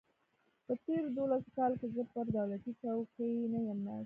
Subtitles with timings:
[0.65, 3.99] په تېرو دولسو کالو کې زه پر دولتي چوکۍ نه یم ناست.